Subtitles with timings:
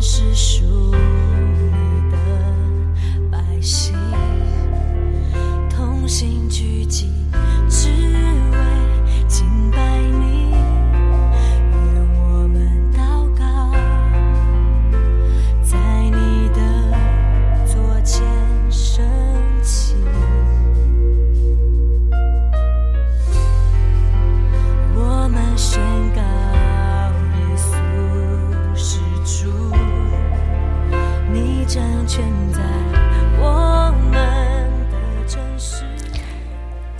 [0.00, 0.64] 是属
[0.94, 2.16] 你的
[3.30, 3.96] 百姓，
[5.68, 7.10] 同心聚集，
[7.68, 8.58] 只为
[9.26, 9.97] 敬拜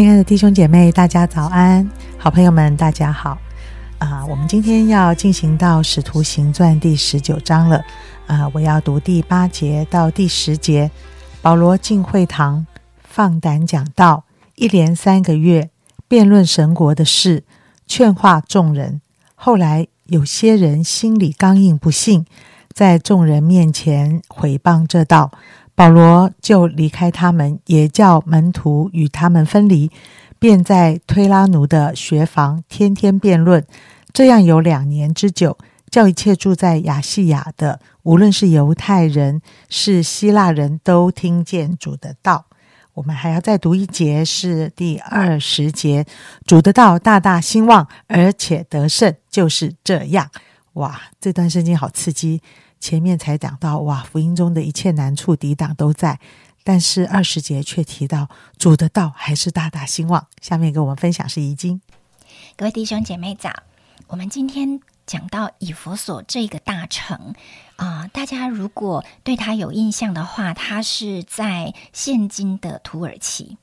[0.00, 1.86] 亲爱的弟兄姐妹，大家早安！
[2.16, 3.36] 好朋友们，大家好！
[3.98, 7.84] 啊，我们今天要进行到《使徒行传》第十九章了。
[8.26, 10.90] 啊，我要读第八节到第十节。
[11.42, 12.66] 保罗进会堂，
[13.04, 15.68] 放胆讲道，一连三个月
[16.08, 17.44] 辩论神国的事，
[17.86, 19.02] 劝化众人。
[19.34, 22.24] 后来有些人心里刚硬不信，
[22.72, 25.30] 在众人面前毁谤这道。
[25.80, 29.90] 保罗就离开他们，也叫门徒与他们分离，
[30.38, 33.66] 便在推拉奴的学房天天辩论。
[34.12, 35.56] 这样有两年之久，
[35.90, 42.44] 叫一切住在亚细亚的，无论是犹太人是希腊人都听见主的道。
[42.92, 46.04] 我们还要再读一节，是第二十节，
[46.44, 50.28] 主的道大大兴旺，而且得胜，就是这样。
[50.74, 52.42] 哇，这段圣经好刺激！
[52.80, 56.18] 前面才讲到，哇，福音中的一切难处抵挡都在，
[56.64, 58.28] 但是二十节却提到
[58.58, 60.26] 主的道还是大大兴旺。
[60.40, 61.80] 下面跟我们分享是遗经，
[62.56, 63.52] 各位弟兄姐妹早，
[64.08, 67.34] 我们今天讲到以佛所这个大城
[67.76, 73.56] 啊、大家如果对它有印象的话，它是在现今的土耳其，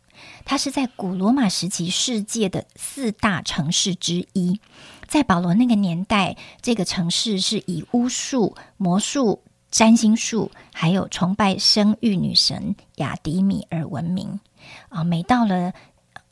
[0.45, 4.59] 它是在古罗马时期世界的四大城市之一。
[5.07, 9.41] 在保罗那个年代，这个城市是以巫术、魔术、
[9.71, 14.39] 占星术，还有崇拜生育女神雅迪米而闻名
[14.89, 15.03] 啊。
[15.03, 15.73] 每到了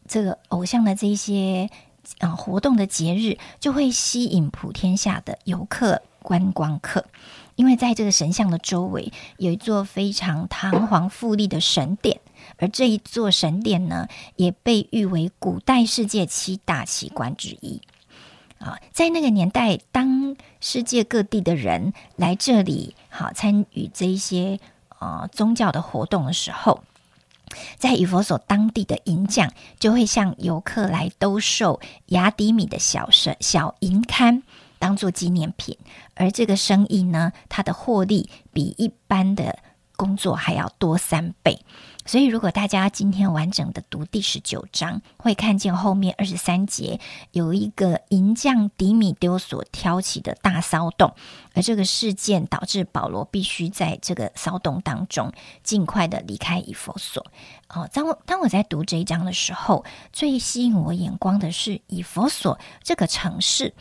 [0.08, 1.69] 这个偶像的这些
[2.19, 7.06] 啊活动的节日，就会吸引普天下的游客、观光客。
[7.56, 12.19] 因为在这个神像的周围有一座非常堂皇富丽的神殿，
[12.58, 17.81] 而这一座神殿呢，也被誉为古代世界七大奇观之一。
[18.59, 24.59] 啊，在那个年代，当世界各地的人来这里好参与这一些
[24.99, 26.83] 呃宗教的活动的时候，
[27.77, 34.41] 在以佛所当地的银匠就会向游客来兜售雅迪米的小神小银龛，
[34.79, 35.77] 当做纪念品。
[36.16, 39.59] 而这个生意呢，它的获利比一般的
[39.95, 41.59] 工作还要多三倍。
[42.07, 47.00] 所以，如果大家今天完整的读第十九章，会看见后面二十三节
[47.31, 51.16] 有一个银匠迪米丢所挑起的大骚动，
[51.55, 57.25] 而这个事件导致保罗必须在这个骚动当中尽快的离开以佛所。
[57.69, 63.73] 哦，当我当我在读这一章的时候，最吸引我眼光的是以佛所这个城市。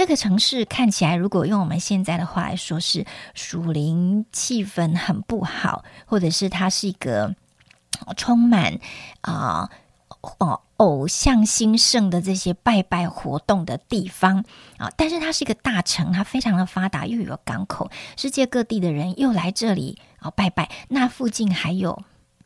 [0.00, 7.34] 这个城市看起来，如果用我们现在的话来说，是属灵气氛很不好，或者是它是一个。
[8.16, 8.78] 充满
[9.20, 9.68] 啊
[10.38, 14.42] 哦偶像兴盛的这些拜拜活动的地方
[14.78, 20.70] 啊，但是它是一个大城，它非常的发达，又有港口，世界各地的人又来这里啊拜拜。
[20.88, 22.02] 那附近还有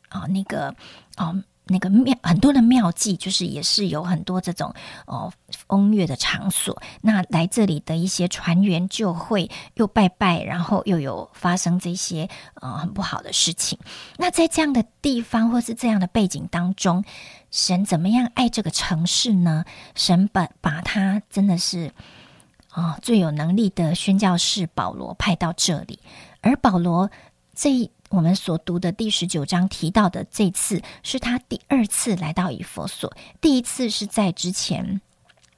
[0.09, 0.75] 啊那个
[1.15, 1.41] 哦。
[1.67, 4.73] 那个庙很多的庙祭，就是也是有很多这种
[5.07, 5.31] 哦
[5.67, 6.81] 风月的场所。
[7.01, 12.29] 那来这里的一些船员就会又拜拜，然后又有发生这些
[12.61, 13.77] 呃很不好的事情。
[14.17, 17.03] 那在这样的地方或是这样的背景当中，
[17.49, 19.65] 神怎么样爱这个城市呢？
[19.95, 21.91] 神把把他真的是
[22.69, 25.99] 啊最有能力的宣教士保罗派到这里，
[26.41, 27.09] 而保罗
[27.55, 27.89] 这一。
[28.09, 33.11] 我们所读的第十九章提到的这次是他第二次来到以佛所，
[33.41, 35.01] 第一次是在之前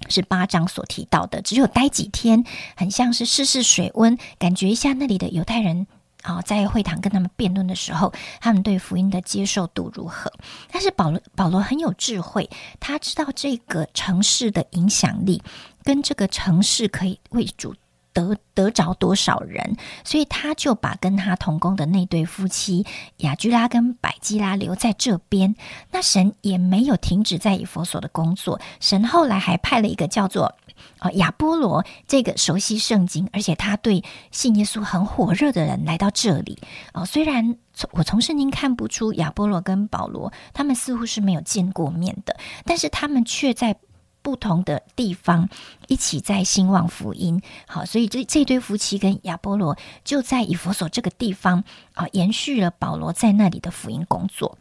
[0.09, 5.86] 是八章所提到的，只有待几天，很像是试试水温，感觉一下那里的犹太人
[6.24, 10.31] 啊，在会堂跟他们辩论的时候，他们对福音的接受度如何。
[10.71, 12.50] 但是保罗保罗很有智慧，
[12.80, 15.44] 他知道这个城市的影响力
[15.83, 17.75] 跟这个城市可以为主。
[18.18, 22.84] 得得着多少人，所以他就把跟他同工的那对夫妻
[23.18, 25.56] 雅居拉跟百基拉留在这边。
[25.92, 30.56] 那神也没有停止在以佛所的工作，神后来还派了一个叫做
[30.98, 36.58] 啊亚波罗，这个熟悉圣经，而且他对信耶稣很火热的人来到这里。
[36.94, 42.36] 哦，虽然从我从圣经看不出亚波罗跟保罗他们似乎是没有见过面的，
[42.66, 43.78] 但是他们却在。
[44.27, 45.47] 不同的地方
[45.88, 47.41] 一起在兴旺福音。
[47.65, 51.63] 好，所以这这对夫妻跟亚波罗就在以弗所这个地方
[51.94, 54.57] 啊，延续了保罗在那里的福音工作。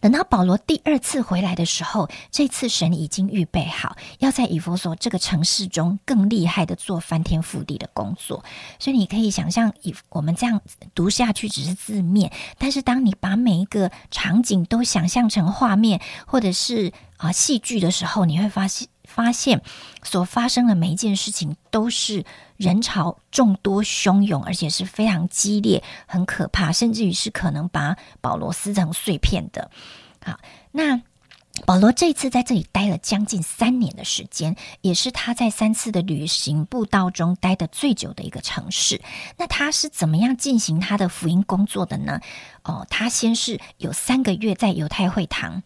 [0.00, 8.44] 等到保罗第二次回来的时候，这次神已经预备好，要在以弗所这个城市中更厉害的做翻天覆地的工作。
[8.78, 10.60] 所以你可以想象，以我们这样
[10.94, 16.92] 读下去只是字面，但是当你把每一个场景都想象成画面或者是
[17.24, 18.88] 啊戏剧的时候，你会发现。
[19.06, 19.62] 发现
[20.02, 22.24] 所发生的每一件事情都是
[22.56, 29.70] 人潮众多汹涌，而且是非常激烈、很可怕，甚至于是可能把保罗撕成碎片的。
[30.24, 30.40] 好，
[30.72, 31.00] 那
[31.66, 39.00] 保罗这次在这里待了将近三年的时间，也是他在三次的旅行步道中待的最久的一个城市。
[39.36, 42.18] 那他是怎么样进行他的福音工作的呢？
[42.64, 45.62] 哦，他先是有三个月在犹太会堂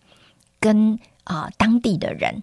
[0.61, 2.43] 跟啊当地的人。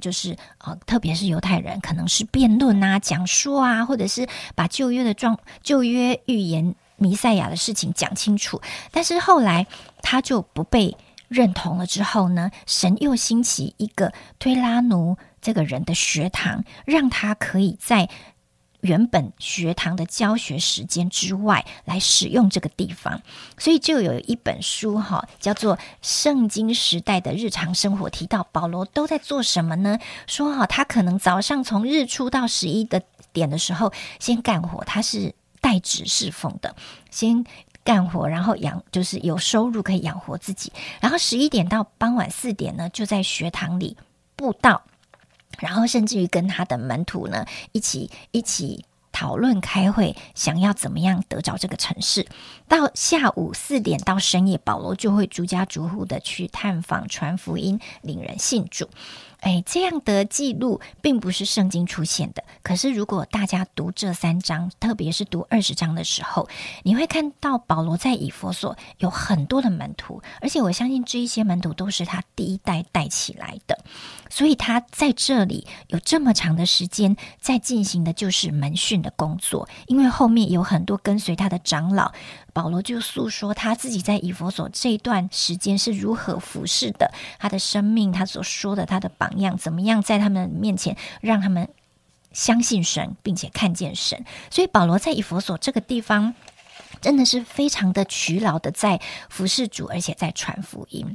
[0.00, 0.34] 就是
[0.64, 8.58] 呃，特别是犹太人，可能是辩论啊、讲说啊，或者是把旧约的状、旧约预言弥赛亚的事情讲清楚。
[8.90, 9.66] 但是后来
[10.00, 10.96] 他就不被
[11.28, 18.08] 认同了，之后呢，神又兴起一个推拉奴这个人的学堂，让他可以在。
[18.86, 23.20] 原本学堂的教学时间之外来使用这个地方，
[23.58, 29.98] 所以就有一本书哈，叫做《圣经时代的日常生活》，提到保罗都在做什么呢？
[30.26, 33.02] 说哈，他可能早上从日出到十一的
[33.32, 36.76] 点的时候先干活，他是代职侍奉的，
[37.10, 37.44] 先
[37.82, 43.96] 干活，然后养就是有收入可以养活自己，然后十一点到傍晚四点呢，就在学堂里
[44.36, 44.82] 布道。
[45.58, 52.26] 然后甚至于跟他的门徒呢一起一起讨论开会，想要怎么样得着这个城市。
[52.68, 58.90] 到下午四点到深夜，保罗就会逐家逐户的去探访、传福音、领人信主。
[59.40, 62.42] 哎，这样的记录并不是圣经出现的。
[62.62, 66.48] 可是，如果大家读这三章，特别是读二十章的时候，
[66.82, 73.78] 你会看到保罗在以佛所有很多的门徒，而且我相信这一些门徒都是他第一代带起来的。
[74.28, 79.68] 所以，他在这里有这么长的时间在进行的就是门训的工作。
[79.86, 82.12] 因为后面有很多跟随他的长老，
[82.56, 89.40] 保罗就诉说他自己在以佛所这一段时间是如何服侍的，他的生命，他所说的他的榜。
[89.40, 91.68] 样怎么样，在他们面前让他们
[92.32, 94.24] 相信神，并且看见神。
[94.50, 96.32] 所以保罗在以佛所这个地方，
[97.02, 101.14] 真的是非常的勤劳的在服侍主，而且在传福音。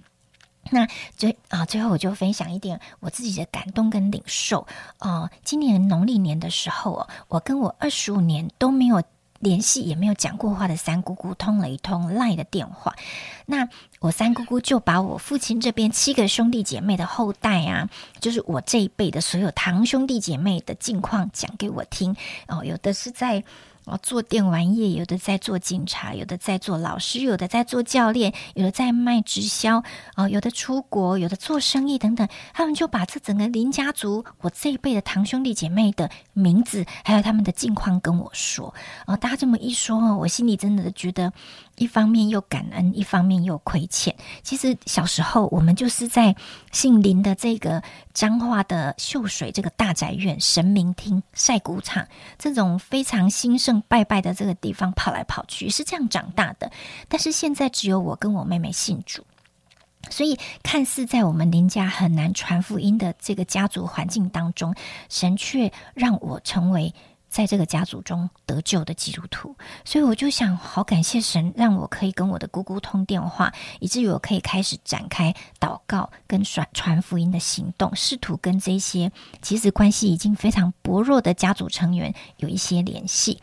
[0.70, 4.68] 那最啊，最后我就分享一点我自己的感动跟领受
[5.00, 5.32] 啊。
[5.44, 9.02] 今年农历年的时候哦，我跟我二十五年都没有。
[9.42, 12.96] 联系也没有讲过话的三姑姑通了一通赖的电话，
[13.46, 13.68] 那
[14.00, 17.90] 我三姑姑就把我父亲这边七个兄弟姐妹的后代啊，
[18.20, 22.16] 就是我这一辈的所有堂兄弟姐妹的近况讲给我听
[22.48, 23.44] 哦，有的是在。
[23.86, 29.84] 哦，做电玩业，有的在做警察，有的在做老师，有的在做教练，有的在卖直销，
[30.16, 32.28] 哦，有的出国，有的做生意等等。
[32.54, 38.74] 他们就把这整个林家族，我这一辈的堂兄弟姐妹的名字，还有他们的近况跟我说。
[39.08, 41.34] 哦，大家这么一说，我心里真的觉得。
[41.82, 44.16] 一方面又感恩，一方面又亏欠。
[44.44, 46.36] 其实小时候我们就是在
[46.72, 47.82] 姓林的这个
[48.14, 52.08] 彰化的秀水这个大宅院、神明厅、晒谷场
[52.38, 56.72] 这种非常兴盛拜拜的这个地方跑来跑去，是这样长大的。
[57.08, 59.26] 但是现在只有我跟我妹妹信主，
[60.12, 64.76] 所以看似在我们林家很难传福音的这个家族环境当中，
[65.10, 66.94] 神却让我成为。
[67.32, 79.10] 在这个家族中得救的基督徒，所以我就想，好感谢神，让我可以跟我的姑姑通电话，以至于我可以开始展开祷告跟传传福音的行动，试图跟这些
[79.42, 83.42] 其实关系已经非常薄弱的家族成员有一些联系。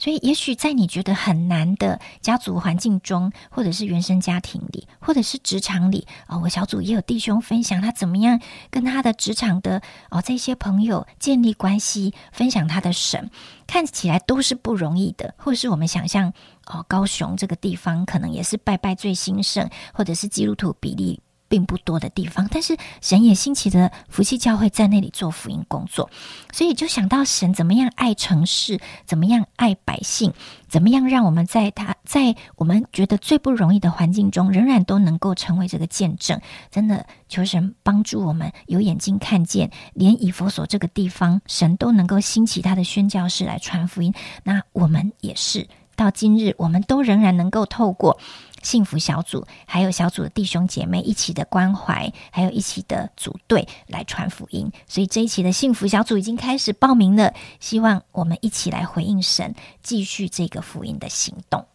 [0.00, 8.40] 所以，也许在你觉得很难的家族环境中，或者是原生家庭里，或者是职场里啊，我小组也有弟兄分享他怎么样
[8.70, 13.30] 跟他的职场的哦这些朋友建立关系，分享他的神，
[13.66, 16.32] 看起来都是不容易的，或是我们想象
[16.66, 21.20] 哦，高雄这个地方可能也是拜拜最兴盛，或者是基督徒比例。
[21.50, 26.08] 并不多的地方，但是神也兴起的福气教会在那里做福音工作，
[26.52, 30.32] 所以就想到神怎么样爱城市，怎么样爱百姓，
[30.68, 36.40] 怎么样让我们在他在我们觉得最不容易的环境中，仍然都能够成为这个见证。
[36.70, 44.14] 真的求神帮助我们有眼睛看见，连以佛所这个地方，神都能够兴起他的宣教士来传福音。
[44.44, 45.66] 那我们也是。
[46.00, 48.18] 到今日，我们都仍然能够透过
[48.62, 54.72] 幸福小组，还有小组的弟兄姐妹一起的关怀，还有一起的组队来传福音。
[54.88, 61.66] 所以这一期的幸福小组已经开始报名了，希望我们一起来回应神，继续这个福音的行动。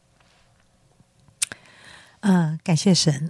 [2.22, 3.30] 嗯，感谢神。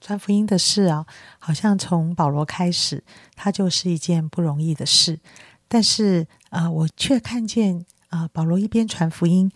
[0.00, 1.04] 传福音的事啊，
[1.40, 3.02] 好像从保罗开始，
[3.34, 5.18] 它就是一件不容易的事。
[5.66, 9.50] 但是啊，我却看见啊，保罗一边传福音，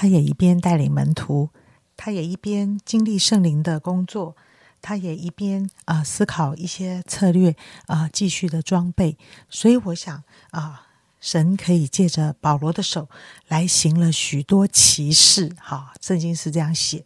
[0.00, 1.48] 他也一边带领门徒，
[1.96, 4.36] 他也一边经历圣灵的工作，
[4.80, 9.18] 他也一边啊思考一些策略啊，继续的装备。
[9.50, 10.86] 所以我想啊，
[11.20, 13.08] 神可以借着保罗的手
[13.48, 15.52] 来行了许多奇事。
[15.60, 17.04] 哈，圣经是这样写。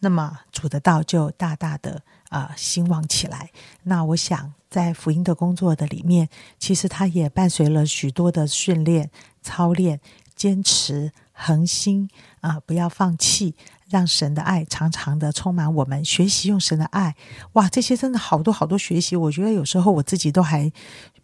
[0.00, 3.48] 那么主的道就大大的啊兴旺起来。
[3.84, 9.10] 那我想在福音的工作的里面，其实他也伴随了许多的训练、
[9.40, 9.98] 操练、
[10.34, 12.08] 坚持、恒心
[12.40, 13.54] 啊，不要放弃，
[13.88, 16.04] 让神的爱常常的充满我们。
[16.04, 17.14] 学习用神的爱，
[17.52, 19.16] 哇，这些真的好多好多学习。
[19.16, 20.70] 我觉得有时候我自己都还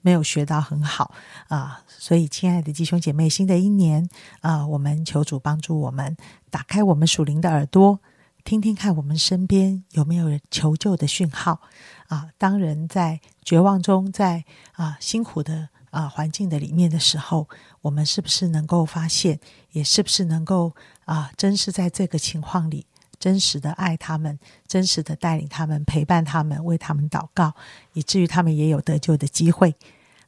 [0.00, 1.14] 没有学到很好
[1.48, 1.82] 啊。
[1.86, 4.08] 所以，亲爱的弟兄姐妹，新的一年
[4.40, 6.16] 啊，我们求主帮助我们，
[6.50, 8.00] 打开我们属灵的耳朵。
[8.42, 11.60] 听听看，我们身边有没有人求救的讯号
[12.08, 12.30] 啊？
[12.38, 17.48] 当人在绝望中，在啊辛苦的啊环境的里面的时候，
[17.82, 19.38] 我们是不是能够发现？
[19.72, 22.86] 也是不是能够啊，真是在这个情况里，
[23.18, 27.54] 真实的爱他们，真实的带领他们，陪伴他们，为他们祷告，
[27.92, 29.74] 以至于他们也有得救的机会。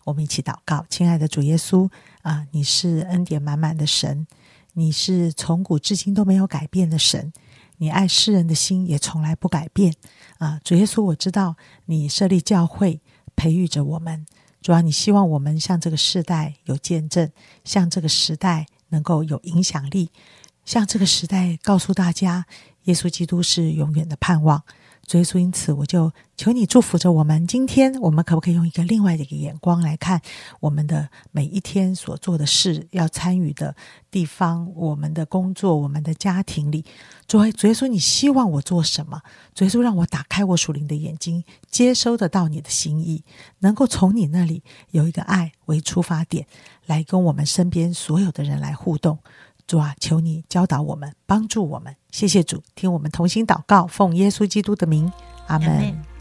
[0.04, 1.88] 我们一起祷告，亲爱的主耶稣
[2.22, 4.26] 啊，你是恩典满满的神，
[4.74, 7.32] 你是从古至今都没有改变的神。
[7.78, 9.92] 你爱世人的心也从来不改变
[10.38, 10.60] 啊！
[10.62, 13.00] 主耶稣，我知道你设立教会，
[13.34, 14.24] 培育着我们。
[14.62, 17.30] 主要你希望我们向这个时代有见证，
[17.64, 20.10] 向这个时代能够有影响力，
[20.64, 22.46] 向这个时代告诉大家，
[22.84, 24.62] 耶稣基督是永远的盼望。
[25.06, 27.46] 所以说，因此我就求你祝福着我们。
[27.46, 30.22] 今天我们可不可以用一个另外的一个眼光来看
[30.60, 33.74] 我们的每一天所做的事，要参与的
[34.10, 36.84] 地方，我们的工作，我们的家庭里，
[37.26, 39.20] 主主耶稣，你希望我做什么？
[39.54, 43.24] 主耶稣，让我打开我属灵的眼睛，接收得到你的心意，
[43.58, 46.46] 能够从你那里有一个爱为出发点，
[46.86, 49.18] 来跟我们身边所有的人来互动。
[49.66, 51.94] 主啊，求你教导我们，帮助我们。
[52.10, 55.10] 谢谢主，听我们同心祷告，奉耶稣基督的名，
[55.46, 56.11] 阿门。